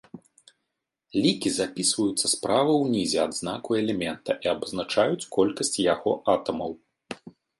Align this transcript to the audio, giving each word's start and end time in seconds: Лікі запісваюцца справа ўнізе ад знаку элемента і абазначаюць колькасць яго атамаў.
Лікі 1.23 1.49
запісваюцца 1.57 2.25
справа 2.35 2.71
ўнізе 2.83 3.19
ад 3.25 3.33
знаку 3.41 3.69
элемента 3.81 4.31
і 4.47 4.51
абазначаюць 4.55 5.29
колькасць 5.39 5.75
яго 5.93 6.11
атамаў. 6.37 6.71